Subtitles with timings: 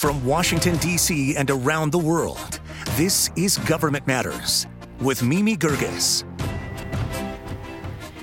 [0.00, 1.36] From Washington, D.C.
[1.36, 2.60] and around the world,
[2.96, 4.66] this is Government Matters
[4.98, 6.24] with Mimi Geerges.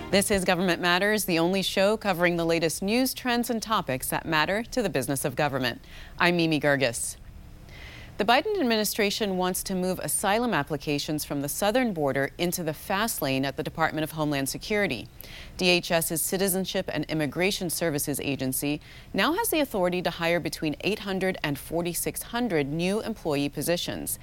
[0.09, 4.25] This is Government Matters, the only show covering the latest news, trends, and topics that
[4.25, 5.79] matter to the business of government.
[6.17, 7.17] I'm Mimi Geerges.
[8.17, 13.21] The Biden administration wants to move asylum applications from the southern border into the fast
[13.21, 15.07] lane at the Department of Homeland Security.
[15.59, 18.81] DHS's Citizenship and Immigration Services Agency
[19.13, 24.17] now has the authority to hire between 800 and 4,600 new employee positions.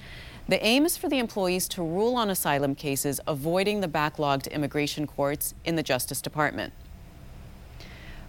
[0.49, 5.07] The aim is for the employees to rule on asylum cases, avoiding the backlogged immigration
[5.07, 6.73] courts in the Justice Department.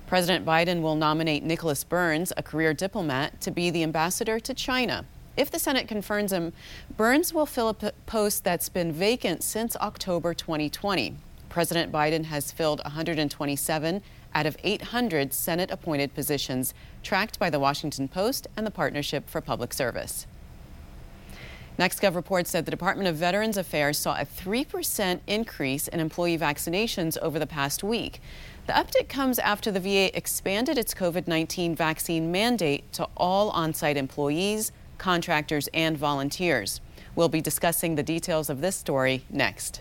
[0.06, 5.04] President Biden will nominate Nicholas Burns, a career diplomat, to be the ambassador to China.
[5.36, 6.54] If the Senate confirms him,
[6.96, 11.14] Burns will fill a post that's been vacant since October 2020.
[11.50, 14.02] President Biden has filled 127
[14.34, 16.72] out of 800 Senate appointed positions,
[17.02, 20.26] tracked by the Washington Post and the Partnership for Public Service.
[21.78, 27.18] NextGov reports that the Department of Veterans Affairs saw a 3% increase in employee vaccinations
[27.18, 28.22] over the past week.
[28.66, 33.74] The uptick comes after the VA expanded its COVID 19 vaccine mandate to all on
[33.74, 36.80] site employees, contractors, and volunteers.
[37.14, 39.80] We'll be discussing the details of this story next.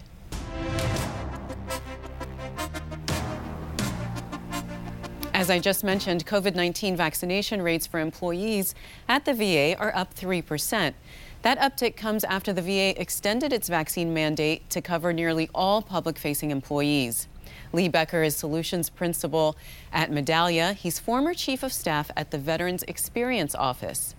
[5.35, 8.73] As I just mentioned, COVID 19 vaccination rates for employees
[9.09, 10.93] at the VA are up 3%.
[11.41, 16.17] That uptick comes after the VA extended its vaccine mandate to cover nearly all public
[16.17, 17.27] facing employees.
[17.73, 19.57] Lee Becker is solutions principal
[19.91, 20.73] at Medallia.
[20.73, 24.15] He's former chief of staff at the Veterans Experience Office.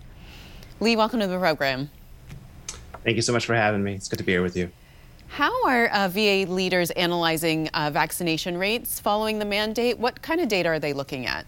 [0.79, 1.89] Lee, welcome to the program.
[3.03, 3.95] Thank you so much for having me.
[3.95, 4.69] It's good to be here with you.
[5.27, 9.97] How are uh, VA leaders analyzing uh, vaccination rates following the mandate?
[9.97, 11.47] What kind of data are they looking at?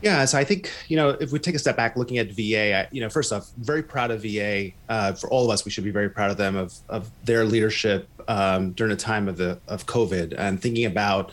[0.00, 2.74] Yeah, so I think you know if we take a step back, looking at VA,
[2.74, 4.70] I, you know, first off, very proud of VA.
[4.88, 7.44] Uh, for all of us, we should be very proud of them of of their
[7.44, 11.32] leadership um, during the time of the of COVID and thinking about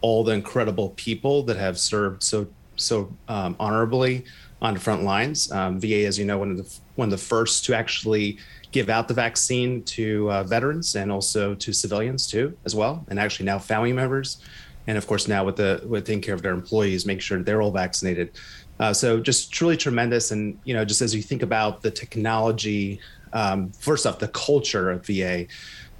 [0.00, 2.46] all the incredible people that have served so
[2.76, 4.24] so um, honorably
[4.62, 5.50] on the front lines.
[5.52, 8.38] Um, VA, as you know, one of the one of the first to actually
[8.72, 13.18] give out the vaccine to uh, veterans and also to civilians too, as well, and
[13.18, 14.38] actually now family members,
[14.86, 17.62] and of course now with the with taking care of their employees, make sure they're
[17.62, 18.32] all vaccinated.
[18.78, 23.00] Uh, so just truly tremendous, and you know, just as you think about the technology,
[23.32, 25.46] um, first off, the culture of VA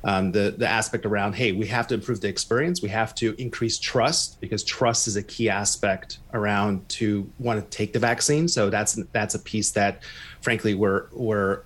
[0.07, 2.81] um, the the aspect around hey we have to improve the experience.
[2.81, 7.77] We have to increase trust because trust is a key aspect around to want to
[7.77, 8.47] take the vaccine.
[8.47, 10.03] So that's that's a piece that
[10.41, 11.63] frankly we're we're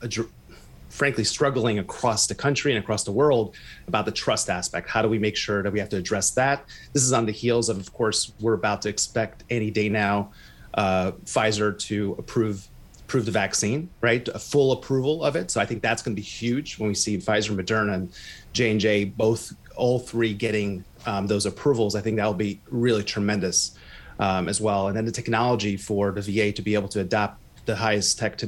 [0.88, 3.54] frankly struggling across the country and across the world
[3.86, 4.88] about the trust aspect.
[4.88, 6.64] How do we make sure that we have to address that?
[6.94, 10.32] This is on the heels of of course we're about to expect any day now
[10.72, 12.66] uh, pfizer to approve
[13.10, 14.28] approve the vaccine, right?
[14.28, 15.50] A full approval of it.
[15.50, 18.12] So I think that's going to be huge when we see Pfizer, Moderna, and
[18.52, 21.96] J and J both, all three getting um, those approvals.
[21.96, 23.76] I think that will be really tremendous
[24.20, 24.86] um, as well.
[24.86, 28.40] And then the technology for the VA to be able to adopt the highest tech,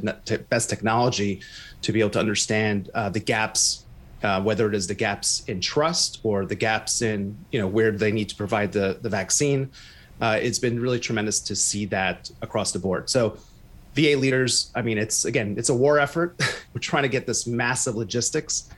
[0.48, 1.40] best technology,
[1.80, 3.84] to be able to understand uh, the gaps.
[4.22, 7.90] Uh, whether it is the gaps in trust or the gaps in you know where
[7.90, 9.68] they need to provide the the vaccine,
[10.20, 13.10] uh, it's been really tremendous to see that across the board.
[13.10, 13.36] So
[13.94, 16.40] VA leaders, I mean, it's again, it's a war effort.
[16.74, 18.70] We're trying to get this massive logistics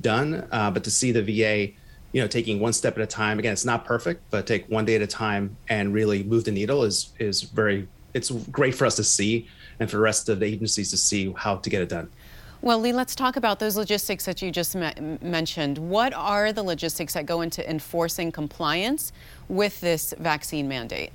[0.00, 1.72] done, uh, but to see the VA,
[2.12, 3.38] you know, taking one step at a time.
[3.38, 6.52] Again, it's not perfect, but take one day at a time and really move the
[6.52, 7.88] needle is is very.
[8.14, 9.48] It's great for us to see,
[9.80, 12.10] and for the rest of the agencies to see how to get it done.
[12.60, 15.78] Well, Lee, let's talk about those logistics that you just me- mentioned.
[15.78, 19.12] What are the logistics that go into enforcing compliance
[19.48, 21.10] with this vaccine mandate?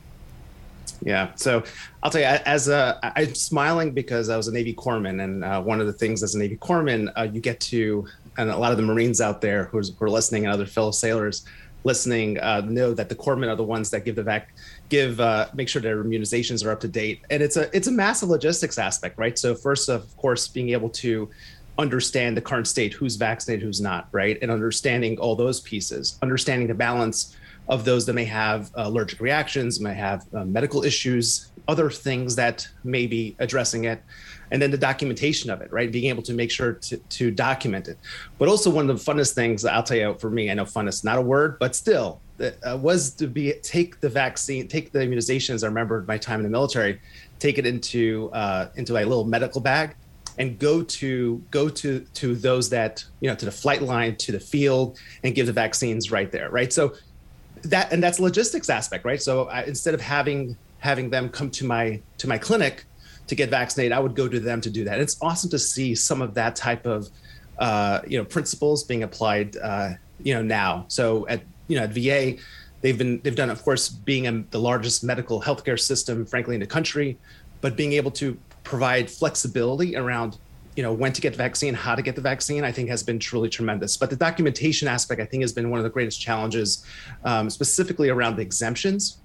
[1.03, 1.31] Yeah.
[1.35, 1.63] So
[2.01, 5.61] I'll tell you, as a, I'm smiling because I was a Navy corpsman, and uh,
[5.61, 8.71] one of the things as a Navy corpsman, uh, you get to, and a lot
[8.71, 11.45] of the Marines out there who are listening and other fellow sailors
[11.83, 14.53] listening uh, know that the corpsmen are the ones that give the vac,
[14.89, 17.91] give uh, make sure their immunizations are up to date, and it's a it's a
[17.91, 19.37] massive logistics aspect, right?
[19.39, 21.29] So first, of course, being able to
[21.79, 26.67] understand the current state, who's vaccinated, who's not, right, and understanding all those pieces, understanding
[26.67, 27.35] the balance
[27.69, 32.67] of those that may have allergic reactions, may have uh, medical issues, other things that
[32.83, 34.01] may be addressing it,
[34.51, 35.91] and then the documentation of it, right?
[35.91, 37.97] Being able to make sure to, to document it.
[38.37, 40.87] But also one of the funnest things I'll tell you for me, I know fun
[40.87, 44.99] is not a word, but still, uh, was to be take the vaccine, take the
[44.99, 45.63] immunizations.
[45.63, 47.01] I remember my time in the military,
[47.39, 49.95] take it into uh, into a little medical bag,
[50.37, 54.31] and go to go to to those that you know to the flight line to
[54.31, 56.93] the field and give the vaccines right there right so
[57.63, 59.21] that and that's logistics aspect, right?
[59.21, 62.85] So I, instead of having having them come to my to my clinic
[63.27, 64.93] to get vaccinated, I would go to them to do that.
[64.93, 67.09] And It's awesome to see some of that type of
[67.59, 70.85] uh, you know principles being applied uh, you know now.
[70.87, 72.41] So at you know at VA,
[72.81, 76.61] they've been they've done of course being a, the largest medical healthcare system, frankly, in
[76.61, 77.17] the country,
[77.61, 80.37] but being able to provide flexibility around
[80.77, 83.03] you know when to get the vaccine how to get the vaccine i think has
[83.03, 86.21] been truly tremendous but the documentation aspect i think has been one of the greatest
[86.21, 86.85] challenges
[87.25, 89.17] um, specifically around the exemptions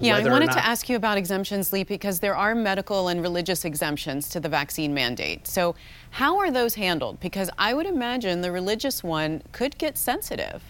[0.00, 3.64] yeah, I wanted to ask you about exemptions, Lee, because there are medical and religious
[3.64, 5.46] exemptions to the vaccine mandate.
[5.46, 5.76] So,
[6.10, 7.20] how are those handled?
[7.20, 10.64] Because I would imagine the religious one could get sensitive.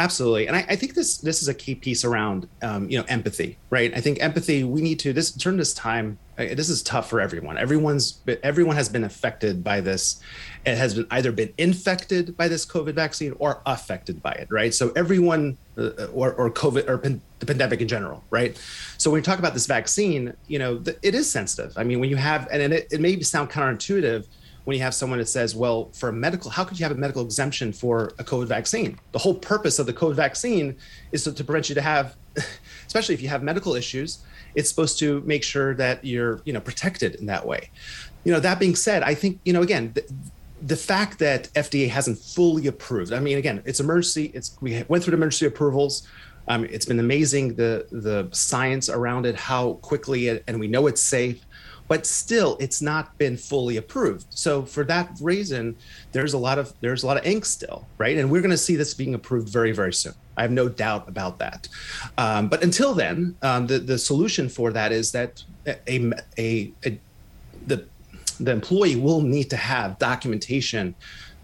[0.00, 3.04] Absolutely, and I, I, think this this is a key piece around um, you know
[3.08, 3.92] empathy, right?
[3.96, 4.62] I think empathy.
[4.62, 6.18] We need to this turn this time.
[6.38, 7.58] Uh, this is tough for everyone.
[7.58, 10.20] Everyone's everyone has been affected by this.
[10.64, 14.72] It has been either been infected by this COVID vaccine or affected by it, right?
[14.72, 18.56] So everyone uh, or or COVID or the pandemic in general, right?
[18.98, 21.72] So when we talk about this vaccine, you know, it is sensitive.
[21.76, 24.26] I mean, when you have and it, it may sound counterintuitive
[24.68, 27.00] when you have someone that says, well, for a medical, how could you have a
[27.00, 28.98] medical exemption for a COVID vaccine?
[29.12, 30.76] The whole purpose of the COVID vaccine
[31.10, 32.16] is to, to prevent you to have,
[32.86, 34.18] especially if you have medical issues,
[34.54, 37.70] it's supposed to make sure that you're, you know, protected in that way.
[38.24, 40.04] You know, that being said, I think, you know, again, the,
[40.60, 45.02] the fact that FDA hasn't fully approved, I mean, again, it's emergency, it's, we went
[45.02, 46.06] through the emergency approvals.
[46.46, 50.86] Um, it's been amazing the the science around it, how quickly it, and we know
[50.86, 51.44] it's safe
[51.88, 54.26] but still it's not been fully approved.
[54.30, 55.76] So for that reason
[56.12, 58.16] there's a lot of there's a lot of ink still right?
[58.16, 60.14] And we're going to see this being approved very very soon.
[60.36, 61.68] I have no doubt about that.
[62.16, 67.00] Um, but until then um, the, the solution for that is that a, a, a
[67.66, 67.84] the
[68.38, 70.94] the employee will need to have documentation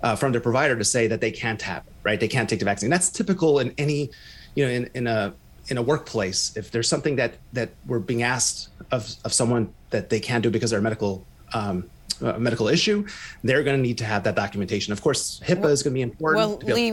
[0.02, 2.20] uh, from their provider to say that they can't have it right?
[2.20, 2.90] They can't take the vaccine.
[2.90, 4.10] That's typical in any
[4.54, 5.34] you know in, in a
[5.68, 10.10] in a workplace if there's something that that we're being asked of, of someone that
[10.10, 11.88] they can't do because they're medical um,
[12.20, 13.06] a medical issue,
[13.42, 14.92] they're going to need to have that documentation.
[14.92, 16.64] Of course, HIPAA well, is going to be important.
[16.64, 16.90] Well, Lee,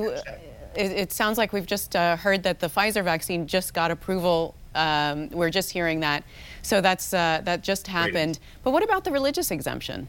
[0.75, 4.55] it, it, sounds like we've just uh, heard that the Pfizer vaccine just got approval.
[4.73, 6.23] Um, we're just hearing that,
[6.61, 8.39] so that's uh, that just happened.
[8.63, 10.07] But what about the religious exemption?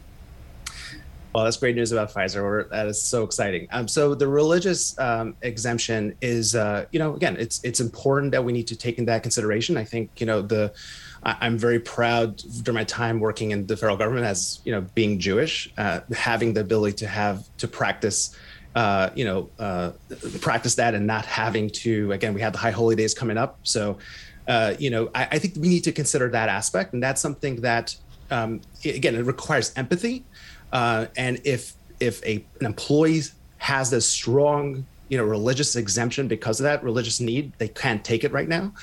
[1.33, 2.69] Well, that's great news about Pfizer.
[2.69, 3.67] That is so exciting.
[3.71, 8.43] Um, so the religious um, exemption is, uh, you know, again, it's it's important that
[8.43, 9.75] we need to take in that consideration.
[9.75, 10.73] I think, you know, the
[11.23, 14.81] I, am very proud during my time working in the federal government as you know
[14.93, 18.37] being Jewish, uh, having the ability to have to practice.
[18.75, 19.91] Uh, you know, uh,
[20.41, 22.11] practice that and not having to.
[22.11, 23.99] Again, we have the high holy days coming up, so
[24.47, 27.61] uh, you know, I, I, think we need to consider that aspect, and that's something
[27.61, 27.95] that,
[28.29, 30.25] um, again, it requires empathy.
[30.73, 33.21] Uh, and if if a, an employee
[33.59, 38.23] has this strong you know religious exemption because of that religious need they can't take
[38.23, 38.73] it right now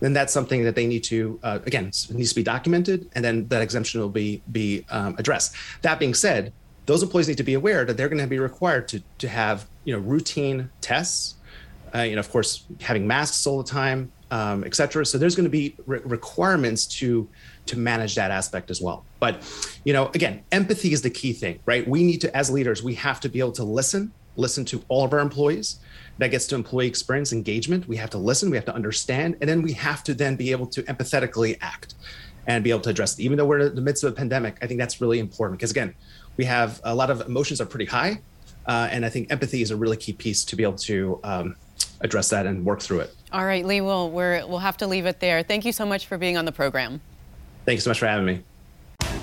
[0.00, 3.46] then that's something that they need to uh, again needs to be documented and then
[3.48, 5.54] that exemption will be be um, addressed.
[5.82, 6.52] That being said
[6.86, 9.66] those employees need to be aware that they're going to be required to to have
[9.84, 11.34] you know routine tests
[11.94, 15.06] uh, you know of course having masks all the time um, et cetera.
[15.06, 17.28] So there's going to be re- requirements to
[17.66, 19.42] to manage that aspect as well but
[19.84, 22.94] you know again empathy is the key thing right we need to as leaders we
[22.94, 25.78] have to be able to listen listen to all of our employees.
[26.18, 27.88] That gets to employee experience engagement.
[27.88, 30.52] We have to listen, we have to understand, and then we have to then be
[30.52, 31.94] able to empathetically act
[32.46, 33.22] and be able to address it.
[33.22, 35.70] Even though we're in the midst of a pandemic, I think that's really important because
[35.70, 35.94] again,
[36.36, 38.20] we have a lot of emotions are pretty high,
[38.66, 41.56] uh, and I think empathy is a really key piece to be able to um,
[42.00, 43.14] address that and work through it.
[43.32, 45.42] All right, Lee, we'll, we're, we'll have to leave it there.
[45.42, 47.00] Thank you so much for being on the program.
[47.64, 48.42] Thank you so much for having me.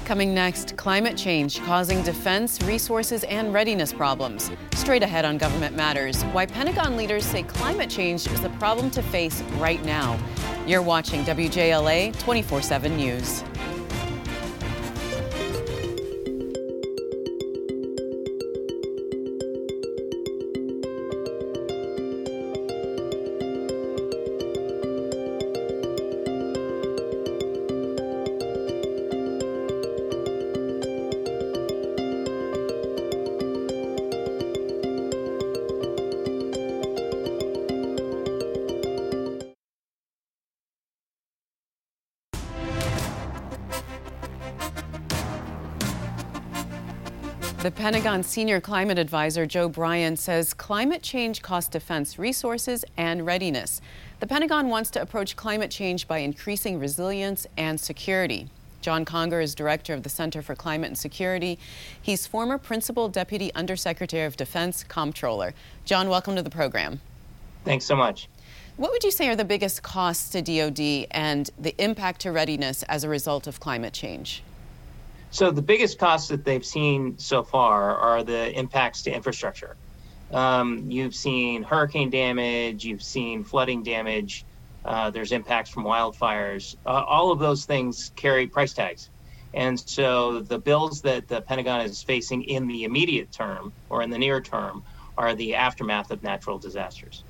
[0.05, 4.51] Coming next, climate change causing defense, resources, and readiness problems.
[4.73, 9.01] Straight ahead on Government Matters, why Pentagon leaders say climate change is the problem to
[9.03, 10.19] face right now.
[10.67, 13.43] You're watching WJLA 24 7 News.
[47.61, 53.81] The Pentagon senior climate advisor Joe Bryan says climate change costs defense resources and readiness.
[54.19, 58.49] The Pentagon wants to approach climate change by increasing resilience and security.
[58.81, 61.59] John Conger is director of the Center for Climate and Security.
[62.01, 65.53] He's former principal deputy undersecretary of defense comptroller.
[65.85, 66.99] John, welcome to the program.
[67.63, 68.27] Thanks so much.
[68.77, 72.81] What would you say are the biggest costs to DoD and the impact to readiness
[72.83, 74.41] as a result of climate change?
[75.31, 79.77] So the biggest costs that they've seen so far are the impacts to infrastructure.
[80.29, 84.45] Um, you've seen hurricane damage, you've seen flooding damage,
[84.83, 86.75] uh, there's impacts from wildfires.
[86.85, 89.09] Uh, all of those things carry price tags.
[89.53, 94.09] And so the bills that the Pentagon is facing in the immediate term or in
[94.09, 94.83] the near term
[95.17, 97.25] are the aftermath of natural disasters.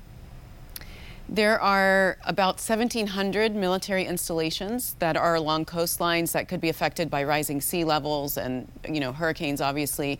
[1.28, 7.24] There are about 1,700 military installations that are along coastlines that could be affected by
[7.24, 10.18] rising sea levels and, you know, hurricanes, obviously.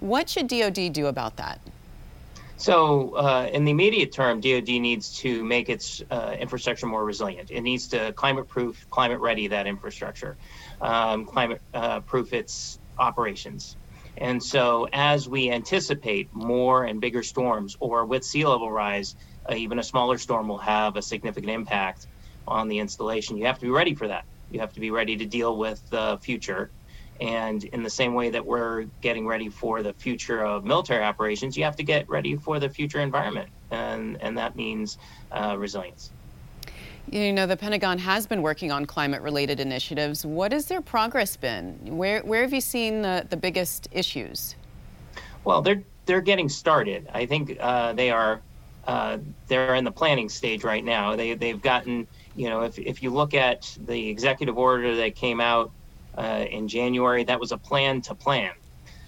[0.00, 1.60] What should DoD do about that?
[2.56, 7.50] So, uh, in the immediate term, DoD needs to make its uh, infrastructure more resilient.
[7.50, 10.36] It needs to climate proof, climate ready that infrastructure,
[10.80, 13.76] um, climate uh, proof its operations.
[14.18, 19.14] And so, as we anticipate more and bigger storms, or with sea level rise,
[19.50, 22.06] uh, even a smaller storm will have a significant impact
[22.46, 23.36] on the installation.
[23.36, 24.24] You have to be ready for that.
[24.50, 26.72] You have to be ready to deal with the future
[27.20, 31.56] and in the same way that we're getting ready for the future of military operations,
[31.56, 33.48] you have to get ready for the future environment.
[33.70, 34.96] And, and that means
[35.30, 36.12] uh, resilience.
[37.10, 40.24] You know, the Pentagon has been working on climate related initiatives.
[40.24, 41.78] What has their progress been?
[41.96, 44.54] Where, where have you seen the, the biggest issues?
[45.44, 47.08] Well, they're, they're getting started.
[47.12, 48.40] I think uh, they are
[48.86, 51.14] uh, they're in the planning stage right now.
[51.14, 55.40] They, they've gotten, you know, if, if you look at the executive order that came
[55.40, 55.70] out
[56.16, 57.24] uh, in January.
[57.24, 58.52] That was a plan to plan.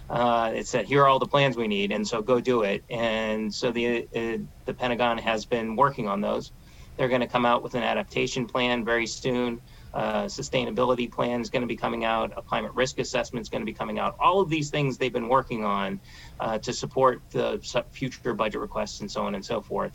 [0.08, 2.84] Uh, it said, here are all the plans we need, and so go do it.
[2.90, 6.52] And so the uh, the Pentagon has been working on those.
[6.96, 9.60] They're going to come out with an adaptation plan very soon.
[9.92, 12.32] Uh, sustainability plan is going to be coming out.
[12.36, 14.16] A climate risk assessment is going to be coming out.
[14.20, 16.00] All of these things they've been working on
[16.40, 17.60] uh, to support the
[17.92, 19.92] future budget requests and so on and so forth.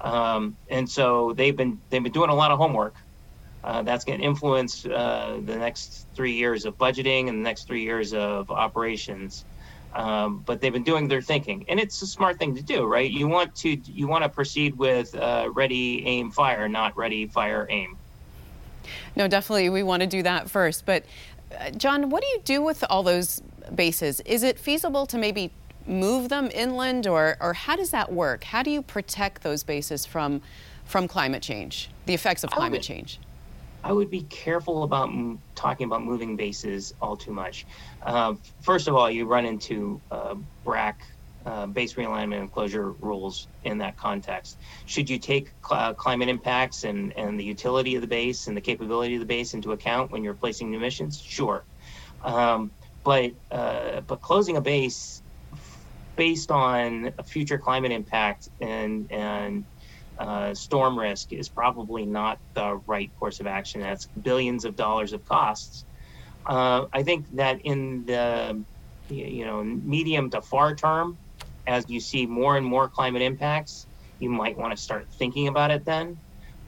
[0.00, 2.96] Um, and so they've been they've been doing a lot of homework
[3.64, 7.66] uh, that's going to influence uh, the next three years of budgeting and the next
[7.66, 9.46] three years of operations.
[9.94, 13.08] Um, but they've been doing their thinking, and it's a smart thing to do, right?
[13.08, 17.66] You want to you want to proceed with uh, ready, aim, fire, not ready, fire,
[17.70, 17.96] aim.
[19.14, 20.84] No, definitely, we want to do that first.
[20.84, 21.04] But
[21.58, 23.40] uh, John, what do you do with all those
[23.74, 24.20] bases?
[24.22, 25.52] Is it feasible to maybe
[25.86, 28.44] move them inland, or or how does that work?
[28.44, 30.42] How do you protect those bases from
[30.84, 33.20] from climate change, the effects of climate change?
[33.84, 37.66] I would be careful about m- talking about moving bases all too much.
[38.02, 40.94] Uh, first of all, you run into uh, BRAC
[41.44, 44.58] uh, base realignment and closure rules in that context.
[44.86, 48.56] Should you take cl- uh, climate impacts and, and the utility of the base and
[48.56, 51.20] the capability of the base into account when you're placing new missions?
[51.20, 51.66] Sure.
[52.24, 52.70] Um,
[53.04, 55.22] but, uh, but closing a base
[56.16, 59.66] based on a future climate impact and, and
[60.18, 63.80] uh, storm risk is probably not the right course of action.
[63.80, 65.84] That's billions of dollars of costs.
[66.46, 68.62] Uh, I think that in the
[69.08, 71.18] you know medium to far term,
[71.66, 73.86] as you see more and more climate impacts,
[74.20, 76.16] you might want to start thinking about it then.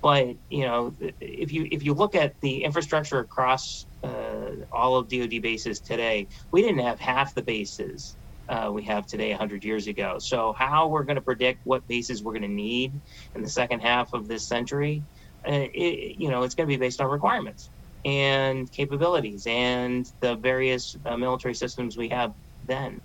[0.02, 5.08] But you know, if you if you look at the infrastructure across uh, all of
[5.08, 8.16] DoD bases today, we didn't have half the bases
[8.48, 10.18] uh, we have today 100 years ago.
[10.18, 12.92] So, how we're going to predict what bases we're going to need
[13.34, 15.02] in the second half of this century,
[15.46, 17.70] uh, it, you know, it's going to be based on requirements
[18.04, 22.32] and capabilities and the various uh, military systems we have
[22.66, 23.00] then.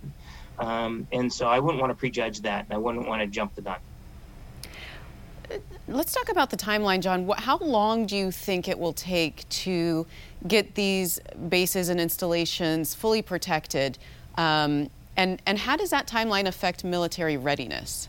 [0.60, 3.62] Um, and so, I wouldn't want to prejudge that, I wouldn't want to jump the
[3.62, 3.80] gun.
[5.88, 7.28] Let's talk about the timeline, John.
[7.38, 10.08] How long do you think it will take to
[10.48, 11.20] get these
[11.50, 13.98] bases and installations fully protected?
[14.38, 18.08] Um, and, and how does that timeline affect military readiness?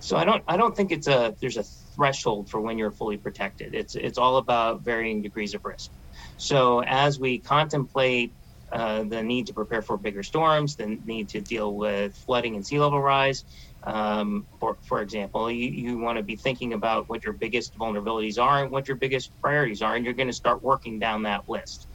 [0.00, 3.16] So I don't I don't think it's a there's a threshold for when you're fully
[3.16, 3.74] protected.
[3.74, 5.90] It's it's all about varying degrees of risk.
[6.36, 8.32] So as we contemplate
[8.72, 12.64] uh, the need to prepare for bigger storms, the need to deal with flooding and
[12.64, 13.44] sea level rise,
[13.84, 18.40] um, for, for example, you, you want to be thinking about what your biggest vulnerabilities
[18.40, 21.48] are and what your biggest priorities are, and you're going to start working down that
[21.48, 21.86] list.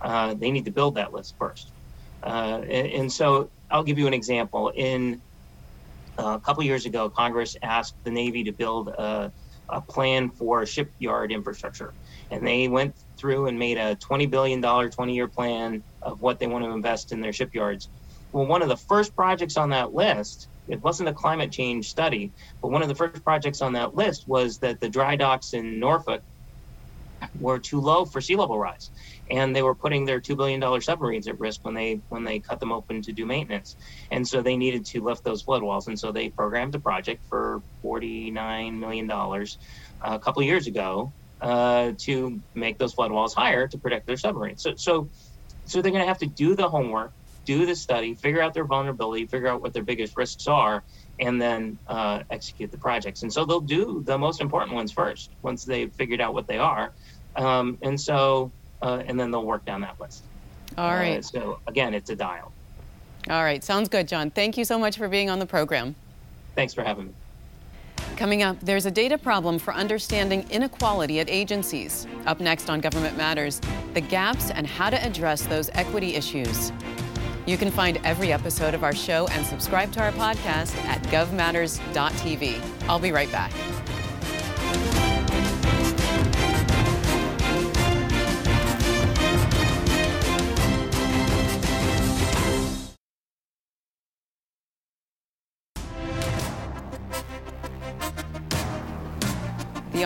[0.00, 1.68] Uh, they need to build that list first.
[2.22, 4.72] Uh, and, and, so I'll give you an example.
[4.74, 5.20] In
[6.18, 9.32] uh, a couple years ago, Congress asked the Navy to build a,
[9.68, 11.92] a plan for shipyard infrastructure.
[12.30, 16.46] And they went through and made a $20 billion 20 year plan of what they
[16.46, 17.88] want to invest in their shipyards.
[18.32, 22.32] Well, one of the first projects on that list, it wasn't a climate change study,
[22.60, 25.78] but one of the first projects on that list was that the dry docks in
[25.78, 26.22] Norfolk
[27.40, 28.90] were too low for sea level rise
[29.32, 32.38] and they were putting their two billion dollar submarines at risk when they when they
[32.38, 33.76] cut them open to do maintenance,
[34.10, 37.24] and so they needed to lift those flood walls, and so they programmed a project
[37.28, 39.58] for forty nine million dollars
[40.02, 44.62] a couple years ago uh, to make those flood walls higher to protect their submarines.
[44.62, 45.08] So so
[45.64, 47.12] so they're going to have to do the homework,
[47.46, 50.84] do the study, figure out their vulnerability, figure out what their biggest risks are,
[51.20, 53.22] and then uh, execute the projects.
[53.22, 56.58] And so they'll do the most important ones first once they've figured out what they
[56.58, 56.92] are.
[57.36, 60.24] Um, and so, uh, and then they'll work down that list.
[60.76, 61.18] All right.
[61.18, 62.52] Uh, so again, it's a dial.
[63.30, 63.62] All right.
[63.62, 64.30] Sounds good, John.
[64.30, 65.94] Thank you so much for being on the program.
[66.54, 67.12] Thanks for having me.
[68.16, 72.06] Coming up, there's a data problem for understanding inequality at agencies.
[72.26, 73.60] Up next on Government Matters,
[73.94, 76.72] the gaps and how to address those equity issues.
[77.46, 82.60] You can find every episode of our show and subscribe to our podcast at govmatters.tv.
[82.88, 83.52] I'll be right back.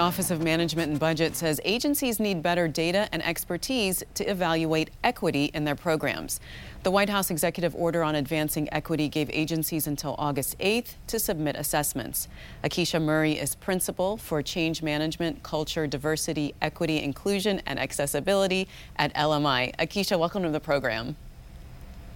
[0.06, 5.46] Office of Management and Budget says agencies need better data and expertise to evaluate equity
[5.52, 6.38] in their programs.
[6.84, 11.56] The White House executive order on advancing equity gave agencies until August 8th to submit
[11.56, 12.28] assessments.
[12.62, 19.74] Ahkesha Murray is principal for change management, culture, diversity, equity, inclusion, and accessibility at LMI.
[19.74, 21.16] Ahkesha, welcome to the program.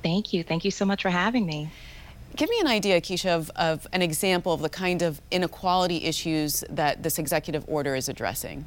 [0.05, 0.45] Thank you.
[0.45, 1.73] Thank you so much for having me.
[2.37, 6.65] Give me an idea, Keisha, of, of an example of the kind of inequality issues
[6.71, 8.67] that this executive order is addressing.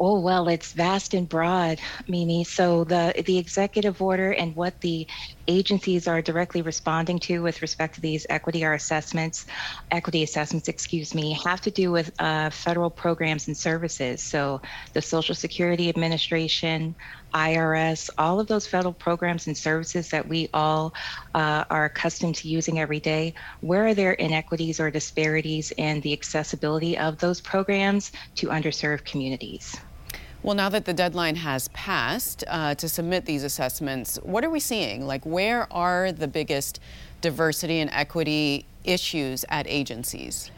[0.00, 2.44] Oh well, it's vast and broad, Mimi.
[2.44, 5.08] So the the executive order and what the
[5.48, 9.46] agencies are directly responding to with respect to these equity or assessments,
[9.90, 14.22] equity assessments, excuse me, have to do with uh, federal programs and services.
[14.22, 14.60] So
[14.92, 16.94] the Social Security Administration,
[17.34, 20.94] IRS, all of those federal programs and services that we all
[21.34, 26.12] uh, are accustomed to using every day, where are there inequities or disparities in the
[26.12, 29.76] accessibility of those programs to underserved communities?
[30.42, 34.60] Well, now that the deadline has passed uh, to submit these assessments, what are we
[34.60, 35.06] seeing?
[35.06, 36.80] Like, where are the biggest
[37.20, 40.50] diversity and equity issues at agencies?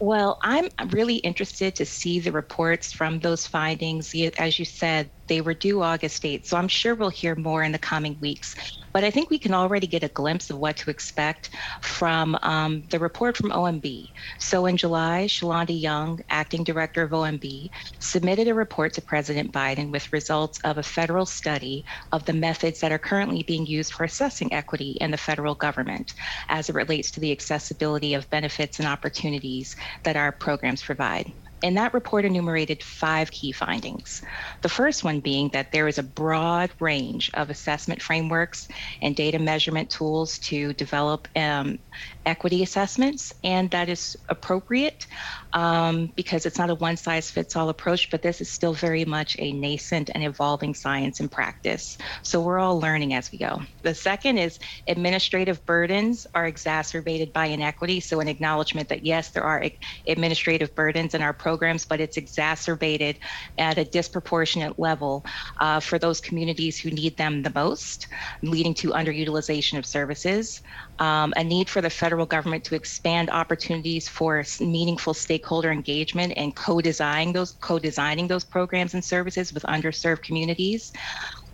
[0.00, 4.12] Well, I'm really interested to see the reports from those findings.
[4.38, 7.72] As you said, they were due August 8th, so I'm sure we'll hear more in
[7.72, 8.54] the coming weeks.
[8.92, 11.50] But I think we can already get a glimpse of what to expect
[11.82, 14.08] from um, the report from OMB.
[14.38, 19.90] So in July, Shalanda Young, acting director of OMB, submitted a report to President Biden
[19.90, 24.04] with results of a federal study of the methods that are currently being used for
[24.04, 26.14] assessing equity in the federal government
[26.48, 31.32] as it relates to the accessibility of benefits and opportunities that our programs provide.
[31.64, 34.20] And that report enumerated five key findings.
[34.60, 38.68] The first one being that there is a broad range of assessment frameworks
[39.00, 41.78] and data measurement tools to develop um,
[42.26, 45.06] equity assessments, and that is appropriate
[45.54, 49.04] um, because it's not a one size fits all approach, but this is still very
[49.04, 51.96] much a nascent and evolving science and practice.
[52.22, 53.62] So we're all learning as we go.
[53.82, 58.00] The second is administrative burdens are exacerbated by inequity.
[58.00, 59.64] So, an acknowledgement that yes, there are
[60.08, 63.18] administrative burdens in our programs, but it's exacerbated
[63.56, 65.24] at a disproportionate level
[65.60, 68.08] uh, for those communities who need them the most,
[68.42, 70.60] leading to underutilization of services,
[70.98, 76.54] um, a need for the federal government to expand opportunities for meaningful stakeholder engagement and
[76.54, 80.92] co-designing those co-designing those programs and services with underserved communities.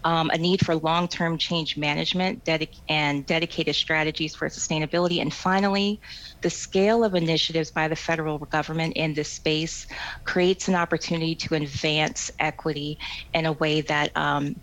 [0.03, 5.20] Um, a need for long-term change management dedic- and dedicated strategies for sustainability.
[5.20, 6.00] And finally,
[6.40, 9.87] the scale of initiatives by the federal government in this space
[10.24, 12.98] creates an opportunity to advance equity
[13.35, 14.55] in a way that um,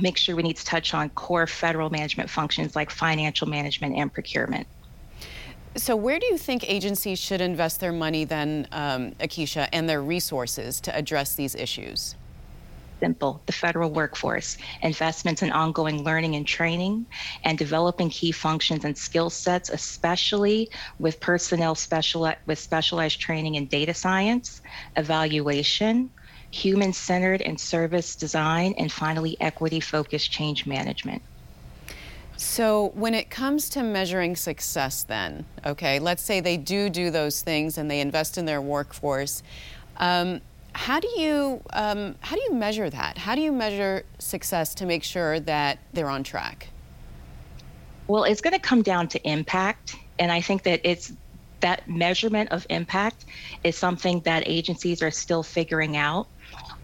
[0.00, 4.12] make sure we need to touch on core federal management functions like financial management and
[4.12, 4.66] procurement.
[5.76, 10.02] So, where do you think agencies should invest their money then, um, Ahkesha, and their
[10.02, 12.14] resources to address these issues?
[12.98, 17.04] Simple the federal workforce, investments in ongoing learning and training,
[17.44, 23.66] and developing key functions and skill sets, especially with personnel special, with specialized training in
[23.66, 24.62] data science,
[24.96, 26.08] evaluation,
[26.50, 31.22] human centered and service design, and finally, equity focused change management.
[32.36, 37.40] So, when it comes to measuring success, then, okay, let's say they do do those
[37.40, 39.42] things and they invest in their workforce.
[39.96, 40.42] Um,
[40.76, 43.16] how do you um, how do you measure that?
[43.16, 46.68] How do you measure success to make sure that they're on track?
[48.06, 51.12] Well, it's going to come down to impact, and I think that it's
[51.60, 53.24] that measurement of impact
[53.64, 56.28] is something that agencies are still figuring out.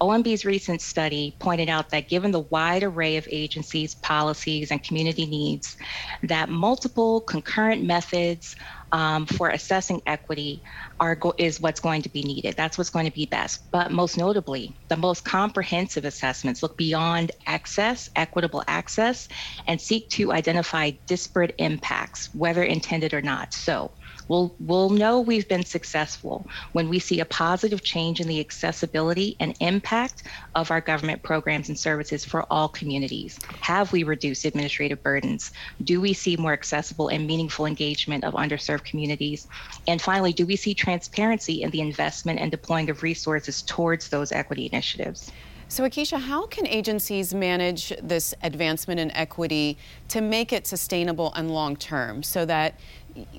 [0.00, 5.26] OMB's recent study pointed out that given the wide array of agencies, policies, and community
[5.26, 5.76] needs,
[6.24, 8.56] that multiple concurrent methods
[8.92, 10.62] um, for assessing equity
[11.00, 12.56] are go- is what's going to be needed.
[12.56, 13.60] That's what's going to be best.
[13.72, 19.28] But most notably, the most comprehensive assessments look beyond access, equitable access,
[19.66, 23.54] and seek to identify disparate impacts, whether intended or not.
[23.54, 23.92] So,
[24.32, 29.36] We'll, we'll know we've been successful when we see a positive change in the accessibility
[29.40, 30.22] and impact
[30.54, 33.38] of our government programs and services for all communities.
[33.60, 35.50] Have we reduced administrative burdens?
[35.84, 39.48] Do we see more accessible and meaningful engagement of underserved communities?
[39.86, 44.32] And finally, do we see transparency in the investment and deploying of resources towards those
[44.32, 45.30] equity initiatives?
[45.72, 51.50] So, Ahkesha, how can agencies manage this advancement in equity to make it sustainable and
[51.50, 52.78] long term so that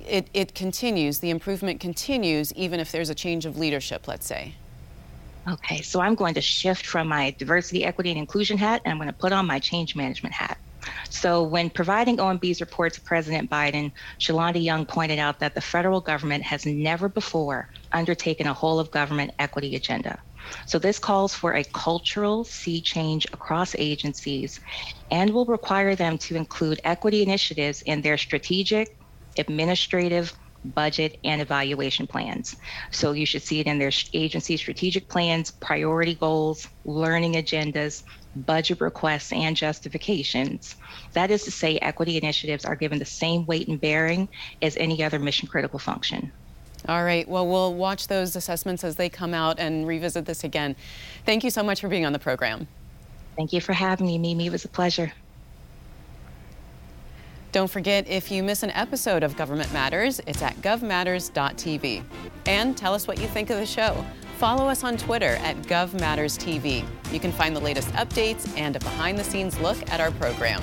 [0.04, 4.54] it, it continues, the improvement continues, even if there's a change of leadership, let's say?
[5.46, 8.98] Okay, so I'm going to shift from my diversity, equity, and inclusion hat, and I'm
[8.98, 10.58] going to put on my change management hat.
[11.10, 16.00] So, when providing OMB's report to President Biden, Shalanda Young pointed out that the federal
[16.00, 20.18] government has never before undertaken a whole of government equity agenda.
[20.66, 24.58] So, this calls for a cultural sea change across agencies
[25.10, 28.88] and will require them to include equity initiatives in their strategic,
[29.38, 30.32] administrative,
[30.64, 32.54] budget, and evaluation plans.
[32.90, 38.02] So you should see it in their agency strategic plans, priority goals, learning agendas,
[38.34, 40.74] budget requests, and justifications.
[41.14, 44.28] That is to say, equity initiatives are given the same weight and bearing
[44.62, 46.32] as any other mission critical function.
[46.86, 47.26] All right.
[47.26, 50.76] Well, we'll watch those assessments as they come out and revisit this again.
[51.24, 52.68] Thank you so much for being on the program.
[53.36, 54.46] Thank you for having me, Mimi.
[54.46, 55.12] It was a pleasure.
[57.52, 62.02] Don't forget, if you miss an episode of Government Matters, it's at govmatters.tv.
[62.46, 64.04] And tell us what you think of the show.
[64.38, 66.84] Follow us on Twitter at GovMattersTV.
[67.12, 70.62] You can find the latest updates and a behind the scenes look at our program.